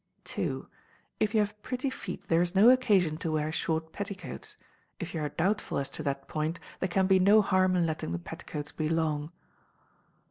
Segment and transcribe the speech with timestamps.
[0.35, 0.63] ii.
[1.19, 4.57] If you have pretty feet there is no occasion to wear short petticoats:
[4.99, 8.11] if you are doubtful as to that point, there can be no harm in letting
[8.11, 9.31] the petticoats be long.